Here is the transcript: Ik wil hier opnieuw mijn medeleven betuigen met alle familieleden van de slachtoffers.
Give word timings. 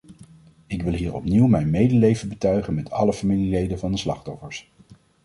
Ik 0.67 0.83
wil 0.83 0.93
hier 0.93 1.13
opnieuw 1.13 1.47
mijn 1.47 1.69
medeleven 1.69 2.29
betuigen 2.29 2.73
met 2.73 2.91
alle 2.91 3.13
familieleden 3.13 3.79
van 3.79 3.91
de 3.91 3.97
slachtoffers. 3.97 4.71